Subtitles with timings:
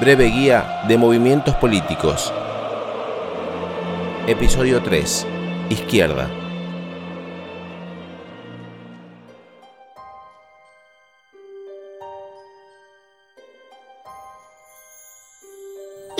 [0.00, 2.32] Breve guía de movimientos políticos.
[4.28, 5.26] Episodio 3.
[5.70, 6.47] Izquierda.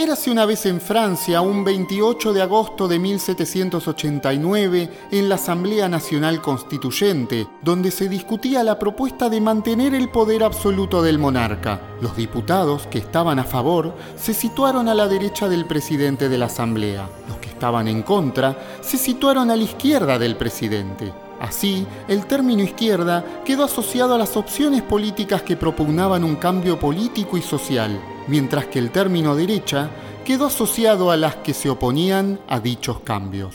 [0.00, 6.40] Érase una vez en Francia, un 28 de agosto de 1789, en la Asamblea Nacional
[6.40, 11.80] Constituyente, donde se discutía la propuesta de mantener el poder absoluto del monarca.
[12.00, 16.46] Los diputados que estaban a favor se situaron a la derecha del presidente de la
[16.46, 17.10] Asamblea.
[17.26, 21.12] Los que estaban en contra se situaron a la izquierda del presidente.
[21.40, 27.36] Así, el término izquierda quedó asociado a las opciones políticas que propugnaban un cambio político
[27.36, 29.90] y social, mientras que el término derecha
[30.24, 33.54] quedó asociado a las que se oponían a dichos cambios.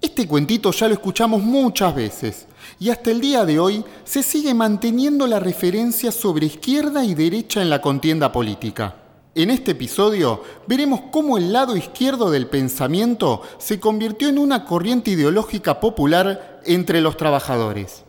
[0.00, 2.46] Este cuentito ya lo escuchamos muchas veces
[2.78, 7.62] y hasta el día de hoy se sigue manteniendo la referencia sobre izquierda y derecha
[7.62, 9.03] en la contienda política.
[9.36, 15.10] En este episodio veremos cómo el lado izquierdo del pensamiento se convirtió en una corriente
[15.10, 18.04] ideológica popular entre los trabajadores.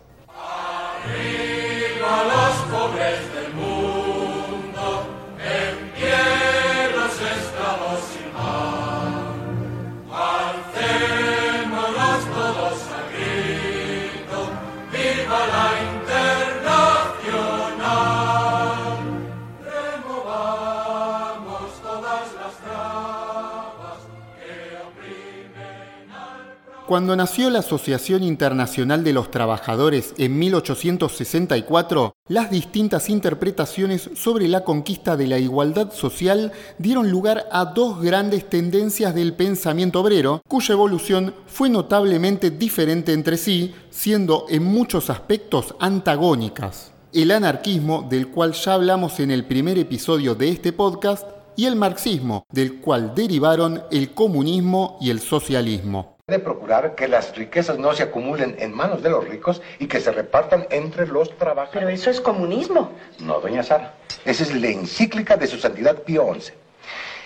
[26.87, 34.63] Cuando nació la Asociación Internacional de los Trabajadores en 1864, las distintas interpretaciones sobre la
[34.63, 40.73] conquista de la igualdad social dieron lugar a dos grandes tendencias del pensamiento obrero, cuya
[40.73, 46.91] evolución fue notablemente diferente entre sí, siendo en muchos aspectos antagónicas.
[47.11, 51.77] El anarquismo, del cual ya hablamos en el primer episodio de este podcast, y el
[51.77, 57.93] marxismo, del cual derivaron el comunismo y el socialismo de procurar que las riquezas no
[57.93, 61.71] se acumulen en manos de los ricos y que se repartan entre los trabajadores.
[61.71, 62.93] Pero eso es comunismo.
[63.19, 63.93] No, doña Sara.
[64.25, 66.53] Esa es la encíclica de su santidad Pío XI.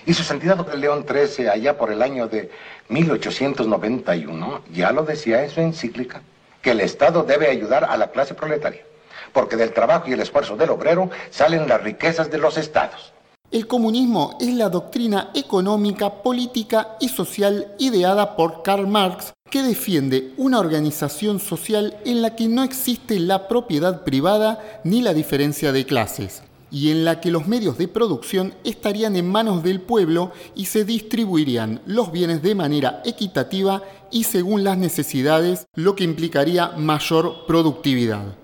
[0.05, 2.51] Y su santidad León XIII, allá por el año de
[2.89, 6.21] 1891, ya lo decía en su encíclica,
[6.61, 8.83] que el Estado debe ayudar a la clase proletaria,
[9.31, 13.13] porque del trabajo y el esfuerzo del obrero salen las riquezas de los estados.
[13.51, 20.33] El comunismo es la doctrina económica, política y social ideada por Karl Marx que defiende
[20.37, 25.87] una organización social en la que no existe la propiedad privada ni la diferencia de
[25.87, 30.65] clases, y en la que los medios de producción estarían en manos del pueblo y
[30.65, 33.81] se distribuirían los bienes de manera equitativa
[34.11, 38.35] y según las necesidades, lo que implicaría mayor productividad.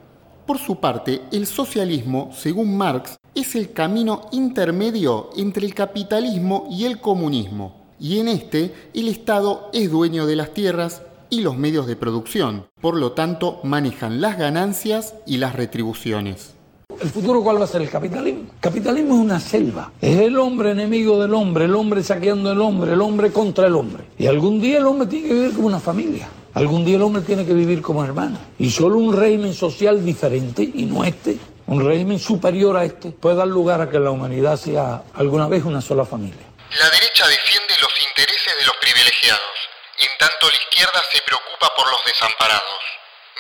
[0.48, 6.85] Por su parte, el socialismo, según Marx, es el camino intermedio entre el capitalismo y
[6.85, 11.85] el comunismo, y en este el Estado es dueño de las tierras y los medios
[11.85, 16.53] de producción, por lo tanto manejan las ganancias y las retribuciones.
[17.01, 17.81] ¿El futuro cuál va a ser?
[17.81, 18.41] El capitalismo.
[18.41, 19.91] El capitalismo es una selva.
[20.00, 23.75] Es el hombre enemigo del hombre, el hombre saqueando al hombre, el hombre contra el
[23.75, 24.06] hombre.
[24.18, 26.29] Y algún día el hombre tiene que vivir como una familia.
[26.53, 28.38] Algún día el hombre tiene que vivir como hermano.
[28.57, 31.38] Y solo un régimen social diferente, y no este,
[31.68, 35.64] un régimen superior a este, puede dar lugar a que la humanidad sea alguna vez
[35.64, 36.46] una sola familia.
[36.80, 39.56] La derecha defiende los intereses de los privilegiados,
[40.00, 42.80] en tanto la izquierda se preocupa por los desamparados.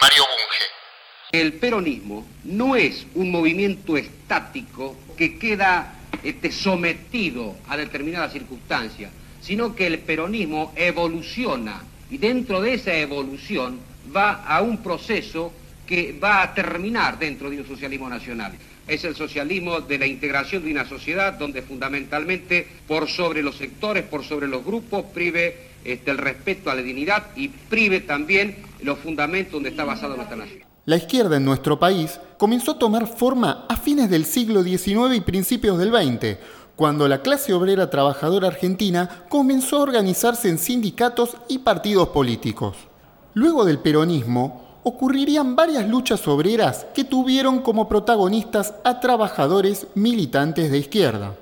[0.01, 0.65] Mario Bunge.
[1.31, 5.93] El peronismo no es un movimiento estático que queda
[6.23, 13.79] este, sometido a determinadas circunstancias, sino que el peronismo evoluciona y dentro de esa evolución
[14.15, 15.51] va a un proceso
[15.85, 18.53] que va a terminar dentro de un socialismo nacional.
[18.87, 24.03] Es el socialismo de la integración de una sociedad donde fundamentalmente por sobre los sectores,
[24.03, 28.99] por sobre los grupos, prive este, el respeto a la dignidad y prive también los
[28.99, 30.63] fundamentos donde está basada nuestra nación.
[30.85, 35.21] La izquierda en nuestro país comenzó a tomar forma a fines del siglo XIX y
[35.21, 36.37] principios del XX,
[36.75, 42.77] cuando la clase obrera trabajadora argentina comenzó a organizarse en sindicatos y partidos políticos.
[43.33, 50.77] Luego del peronismo, ocurrirían varias luchas obreras que tuvieron como protagonistas a trabajadores militantes de
[50.77, 51.35] izquierda.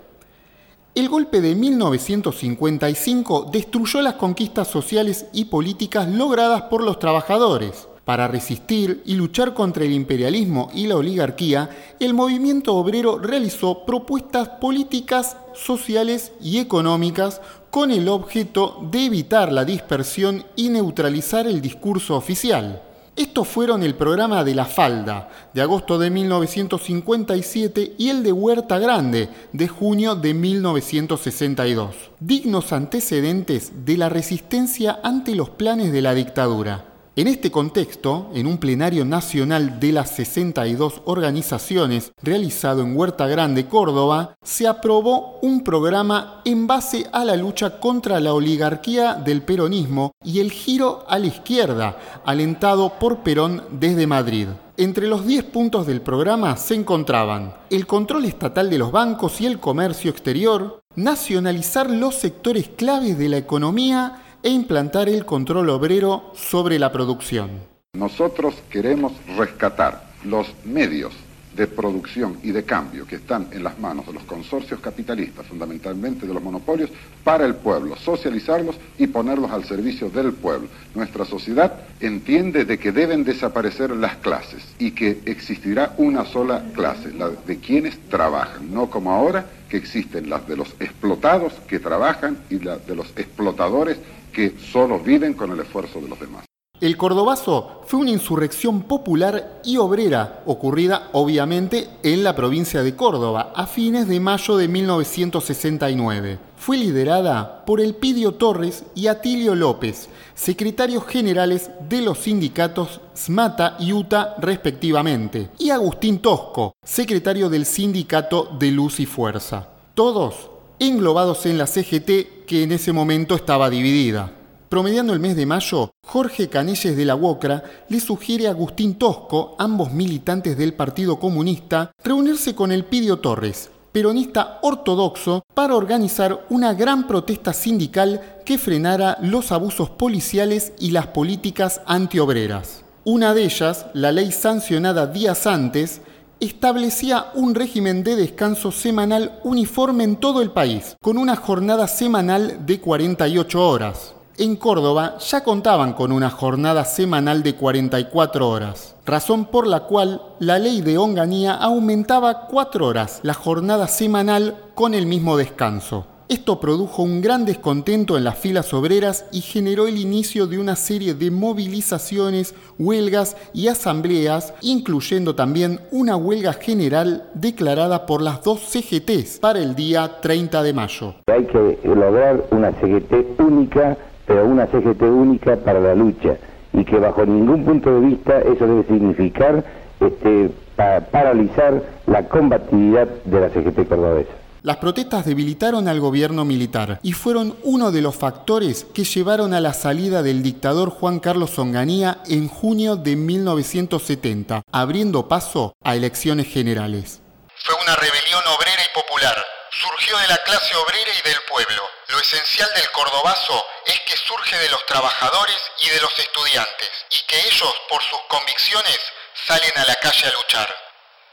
[0.95, 7.89] El golpe de 1955 destruyó las conquistas sociales y políticas logradas por los trabajadores.
[8.05, 11.69] Para resistir y luchar contra el imperialismo y la oligarquía,
[11.99, 17.41] el movimiento obrero realizó propuestas políticas, sociales y económicas
[17.71, 22.81] con el objeto de evitar la dispersión y neutralizar el discurso oficial.
[23.15, 28.79] Estos fueron el programa de La Falda, de agosto de 1957, y el de Huerta
[28.79, 36.15] Grande, de junio de 1962, dignos antecedentes de la resistencia ante los planes de la
[36.15, 36.92] dictadura.
[37.15, 43.67] En este contexto, en un plenario nacional de las 62 organizaciones realizado en Huerta Grande,
[43.67, 50.13] Córdoba, se aprobó un programa en base a la lucha contra la oligarquía del peronismo
[50.23, 54.47] y el giro a la izquierda, alentado por Perón desde Madrid.
[54.75, 59.45] Entre los 10 puntos del programa se encontraban el control estatal de los bancos y
[59.45, 66.31] el comercio exterior, nacionalizar los sectores claves de la economía e implantar el control obrero
[66.35, 67.49] sobre la producción.
[67.93, 71.13] Nosotros queremos rescatar los medios
[71.55, 76.25] de producción y de cambio que están en las manos de los consorcios capitalistas, fundamentalmente
[76.25, 76.89] de los monopolios,
[77.23, 80.67] para el pueblo, socializarlos y ponerlos al servicio del pueblo.
[80.95, 87.13] Nuestra sociedad entiende de que deben desaparecer las clases y que existirá una sola clase,
[87.13, 92.37] la de quienes trabajan, no como ahora que existen las de los explotados que trabajan
[92.49, 93.97] y las de los explotadores
[94.31, 96.45] que solo viven con el esfuerzo de los demás.
[96.83, 103.53] El Cordobazo fue una insurrección popular y obrera ocurrida obviamente en la provincia de Córdoba
[103.55, 106.39] a fines de mayo de 1969.
[106.57, 113.93] Fue liderada por Elpidio Torres y Atilio López, secretarios generales de los sindicatos SMATA y
[113.93, 119.69] UTA respectivamente, y Agustín Tosco, secretario del sindicato de Luz y Fuerza.
[119.93, 120.49] Todos
[120.79, 124.33] englobados en la CGT que en ese momento estaba dividida.
[124.73, 129.55] Promediando el mes de mayo, Jorge Canelles de la UOCRA le sugiere a Agustín Tosco,
[129.59, 137.05] ambos militantes del Partido Comunista, reunirse con Elpidio Torres, peronista ortodoxo, para organizar una gran
[137.05, 142.83] protesta sindical que frenara los abusos policiales y las políticas antiobreras.
[143.03, 146.01] Una de ellas, la ley sancionada días antes,
[146.39, 152.65] establecía un régimen de descanso semanal uniforme en todo el país, con una jornada semanal
[152.65, 154.15] de 48 horas.
[154.37, 160.23] En Córdoba ya contaban con una jornada semanal de 44 horas, razón por la cual
[160.39, 166.07] la ley de Onganía aumentaba 4 horas la jornada semanal con el mismo descanso.
[166.29, 170.75] Esto produjo un gran descontento en las filas obreras y generó el inicio de una
[170.75, 178.61] serie de movilizaciones, huelgas y asambleas, incluyendo también una huelga general declarada por las dos
[178.61, 181.13] CGTs para el día 30 de mayo.
[181.27, 183.95] Hay que lograr una CGT única,
[184.25, 186.37] pero una CGT única para la lucha
[186.73, 189.63] y que bajo ningún punto de vista eso debe significar
[189.99, 194.31] este, paralizar la combatividad de la CGT cordobesa.
[194.63, 199.59] Las protestas debilitaron al gobierno militar y fueron uno de los factores que llevaron a
[199.59, 206.47] la salida del dictador Juan Carlos Onganía en junio de 1970, abriendo paso a elecciones
[206.47, 207.21] generales.
[207.65, 209.35] Fue una rebelión obrera y popular.
[209.73, 211.81] Surgió de la clase obrera y del pueblo.
[212.09, 217.25] Lo esencial del cordobazo es que surge de los trabajadores y de los estudiantes, y
[217.25, 218.99] que ellos, por sus convicciones,
[219.47, 220.69] salen a la calle a luchar.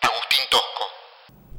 [0.01, 0.87] Agustín Tosco.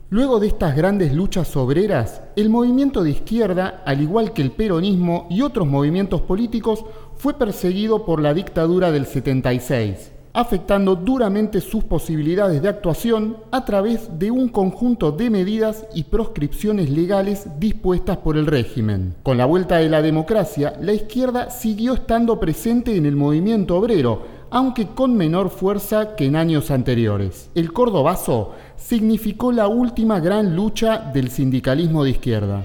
[0.10, 5.27] Luego de estas grandes luchas obreras, el movimiento de izquierda, al igual que el peronismo
[5.30, 6.84] y otros movimientos políticos,
[7.16, 14.18] fue perseguido por la dictadura del 76, afectando duramente sus posibilidades de actuación a través
[14.18, 19.15] de un conjunto de medidas y proscripciones legales dispuestas por el régimen.
[19.24, 24.22] Con la vuelta de la democracia, la izquierda siguió estando presente en el movimiento obrero,
[24.50, 27.50] aunque con menor fuerza que en años anteriores.
[27.55, 32.63] El cordobazo significó la última gran lucha del sindicalismo de izquierda.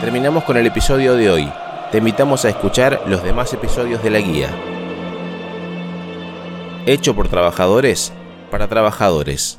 [0.00, 1.48] Terminamos con el episodio de hoy.
[1.90, 4.75] Te invitamos a escuchar los demás episodios de la guía.
[6.88, 8.12] Hecho por trabajadores
[8.48, 9.58] para trabajadores.